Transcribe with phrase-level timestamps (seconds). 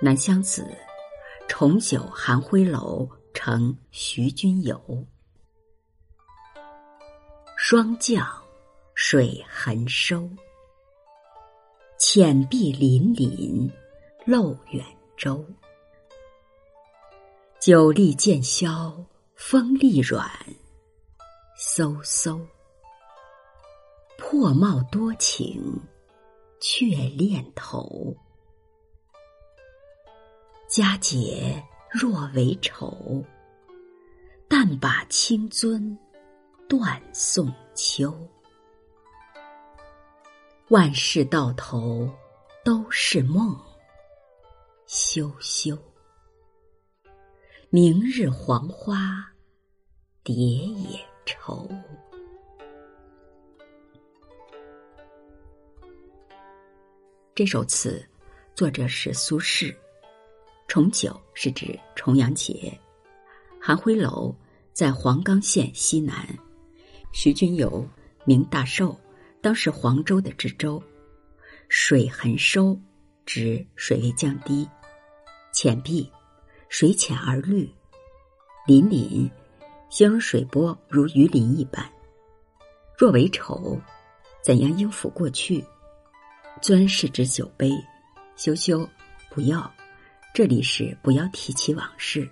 [0.00, 0.64] 南乡子，
[1.48, 4.80] 重九寒灰楼，乘徐君游。
[7.56, 8.24] 霜降，
[8.94, 10.30] 水痕收。
[11.98, 13.68] 浅碧粼粼，
[14.24, 14.84] 漏远
[15.16, 15.44] 舟。
[17.58, 18.96] 酒力渐消，
[19.38, 20.28] 风力软，
[21.56, 22.44] 飕飕。
[24.18, 25.80] 破帽多情，
[26.60, 26.84] 却
[27.16, 28.16] 恋头。
[30.68, 33.24] 佳节若为愁，
[34.48, 35.96] 但把清樽
[36.68, 38.12] 断送秋。
[40.68, 42.12] 万事到头
[42.64, 43.56] 都是梦，
[44.88, 45.78] 休休。
[47.70, 49.30] 明日黄花
[50.24, 51.70] 蝶也愁。
[57.34, 58.02] 这首词
[58.54, 59.76] 作者是苏轼。
[60.66, 62.72] 重九是指重阳节，
[63.60, 64.34] 寒灰楼
[64.72, 66.26] 在黄冈县西南。
[67.12, 67.86] 徐君游
[68.24, 68.98] 名大寿，
[69.42, 70.82] 当时黄州的知州。
[71.68, 72.80] 水痕收，
[73.26, 74.66] 指水位降低。
[75.52, 76.10] 浅碧，
[76.68, 77.68] 水浅而绿。
[78.66, 79.30] 粼粼，
[79.88, 81.84] 形容水波如鱼鳞一般。
[82.96, 83.80] 若为愁，
[84.42, 85.64] 怎样应付过去？
[86.60, 87.72] 樽是指酒杯。
[88.36, 88.88] 羞羞，
[89.30, 89.72] 不要。
[90.34, 92.28] 这里是不要提起往事。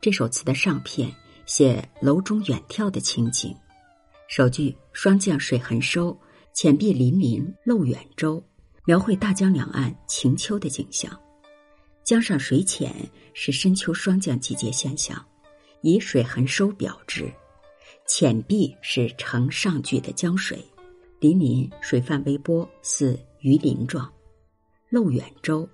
[0.00, 1.12] 这首词的上片
[1.44, 3.54] 写楼中远眺的情景，
[4.28, 6.16] 首句“霜降水痕收，
[6.54, 8.42] 浅碧粼粼漏远舟”，
[8.86, 11.10] 描绘大江两岸晴秋的景象。
[12.06, 12.94] 江上水浅
[13.34, 15.20] 是深秋霜降季节现象，
[15.80, 17.28] 以水痕收表之。
[18.06, 20.64] 浅碧是呈上句的江水，
[21.18, 24.08] 粼粼水泛微波，似鱼鳞状。
[24.88, 25.68] 漏远舟，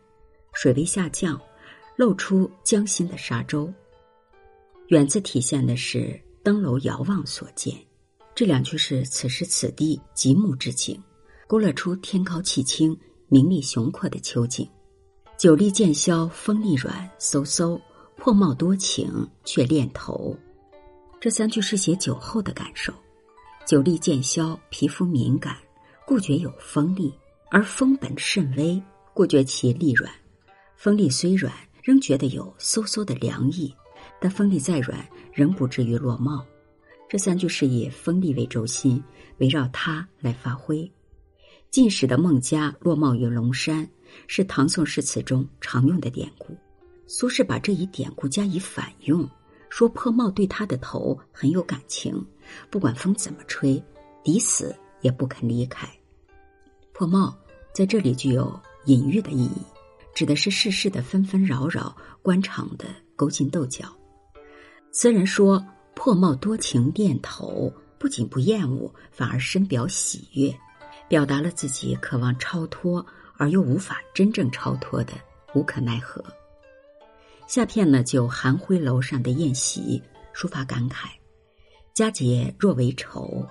[0.55, 1.39] 水位下降。
[1.97, 3.71] 露出江心的沙洲，
[4.89, 7.77] 远字体现的是登楼遥望所见。
[8.35, 11.01] 这两句是此时此地极目之景，
[11.47, 12.99] 勾勒出天高气清、
[13.29, 14.67] 名利雄阔的秋景。
[15.43, 17.77] 酒力渐消，风力软，飕飕，
[18.15, 20.39] 破帽多情，却恋头。
[21.19, 22.95] 这三句是写酒后的感受。
[23.67, 25.57] 酒力渐消，皮肤敏感，
[26.07, 27.11] 故觉有风力；
[27.51, 28.81] 而风本甚微，
[29.13, 30.09] 故觉其力软。
[30.77, 31.53] 风力虽软。
[31.83, 33.75] 仍觉得有飕飕的凉意，
[34.21, 36.47] 但风力再软，仍不至于落帽。
[37.09, 39.03] 这三句是以风力为轴心，
[39.39, 40.89] 围绕它来发挥。
[41.73, 43.85] 晋时的孟家落帽于龙山，
[44.27, 46.57] 是唐宋诗词中常用的典故。
[47.07, 49.29] 苏轼把这一典故加以反用，
[49.69, 52.25] 说破帽对他的头很有感情，
[52.71, 53.83] 不管风怎么吹，
[54.23, 55.89] 抵死也不肯离开。
[56.93, 57.37] 破帽
[57.73, 59.63] 在这里具有隐喻的意义。
[60.15, 62.85] 指的是世事的纷纷扰扰，官场的
[63.17, 63.87] 勾心斗角。
[64.91, 70.55] 词人说破帽多情恋头，不仅不厌恶，反而深表喜悦，
[71.09, 73.05] 表达了自己渴望超脱
[73.37, 75.13] 而又无法真正超脱的
[75.55, 76.25] 无可奈何。
[77.47, 80.03] 下片呢，就寒灰楼上的宴席
[80.35, 81.09] 抒发感慨
[81.93, 83.47] ：“佳节若为愁，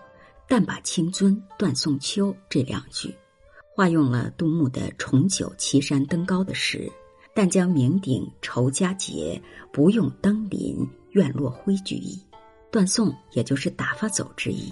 [0.48, 3.14] 但把清樽断送秋。”这两句。
[3.74, 6.92] 化用了杜牧的“重九岐山登高”的诗，
[7.34, 9.42] 但将酩酊愁佳节，
[9.72, 10.78] 不用登临
[11.12, 12.22] 愿落灰句意，
[12.70, 14.72] 断送也就是打发走之意。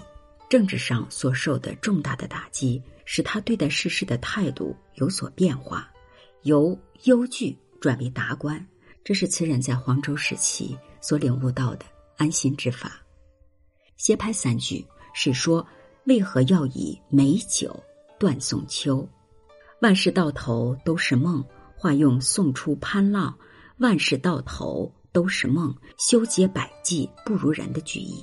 [0.50, 5.88] 政治上所受的重大的打击，使他对待世事的态度有所变化，
[6.42, 8.66] 由忧惧转为达观。
[9.04, 13.00] 这是词人在黄州时期所领悟到的安心之法。
[13.96, 14.84] 歇拍三句
[15.14, 15.64] 是说，
[16.06, 17.82] 为何要以美酒？
[18.18, 19.08] 断送秋，
[19.80, 21.42] 万事到头都是梦。
[21.76, 23.38] 化用送出潘浪，
[23.78, 28.22] 万事到头都是梦，修结百计不如人的句意。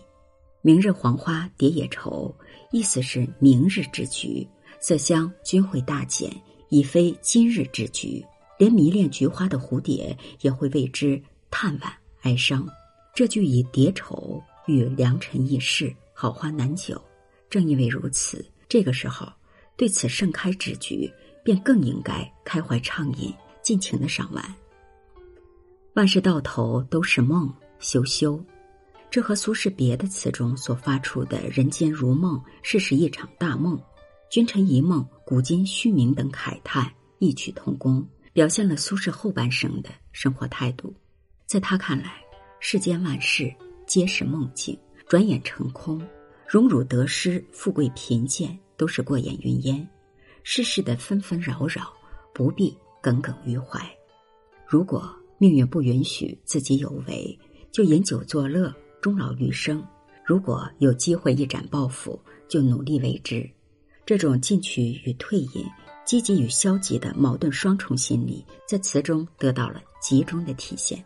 [0.61, 2.33] 明日黄花蝶也愁，
[2.71, 4.47] 意思是明日之局，
[4.79, 6.31] 色香均会大减，
[6.69, 8.25] 已非今日之局。
[8.57, 11.21] 连迷恋菊花的蝴蝶也会为之
[11.51, 12.67] 叹惋哀伤。
[13.13, 16.99] 这句以蝶愁与良辰易逝，好花难久。
[17.49, 19.27] 正因为如此，这个时候。
[19.75, 21.07] 对此盛开之局，
[21.43, 23.31] 便更应该开怀畅饮，
[23.61, 24.55] 尽情的赏玩。
[25.93, 28.43] 万事到头都是梦，休休。
[29.09, 33.81] 这和苏轼别的词中所发出的“人间如梦，世事一场大梦，
[34.29, 40.93] 君臣一梦，古今虚名”等慨叹异曲同工，表现了苏轼后半生的生活态度。
[41.45, 42.21] 在他看来，
[42.59, 43.51] 世间万事
[43.85, 44.77] 皆是梦境，
[45.07, 45.97] 转眼成空；
[46.45, 49.87] 荣辱得失、富贵贫贱，都是过眼云烟。
[50.43, 51.93] 世事的纷纷扰扰，
[52.33, 53.79] 不必耿耿于怀。
[54.67, 57.39] 如果命运不允许自己有为，
[57.71, 59.81] 就饮酒作乐，终老余生；
[60.25, 63.49] 如果有机会一展抱负，就努力为之。
[64.05, 65.65] 这种进取与退隐、
[66.05, 71.03] 积极与消极的矛盾双重心理，在词中得到了集中的体现。